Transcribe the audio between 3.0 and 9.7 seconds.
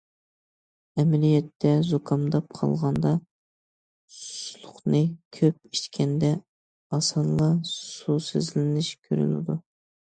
ئۇسسۇلۇقنى كۆپ ئىچكەندە، ئاسانلا سۇسىزلىنىش كۆرۈلىدۇ.